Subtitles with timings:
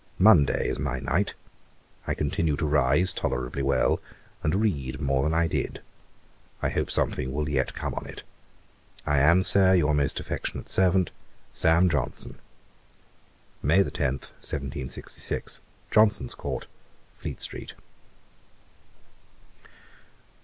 [0.17, 1.35] Monday is my night.
[2.07, 3.99] I continue to rise tolerably well,
[4.41, 5.79] and read more than I did.
[6.59, 8.23] I hope something will yet come on it.
[9.05, 11.11] I am, Sir, 'Your most affectionate servant,
[11.53, 12.39] 'SAM JOHNSON'
[13.61, 13.83] 'May 10,
[14.13, 15.59] 1766,
[15.91, 16.65] Johnson's court,
[17.13, 17.73] Fleet street.'